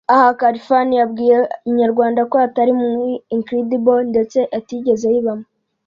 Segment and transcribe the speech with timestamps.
[0.13, 1.37] aha Khalfan yabwiye
[1.69, 3.05] Inyarwanda ko atari muri
[3.35, 5.45] Incredible ndetse atigeze ayibamo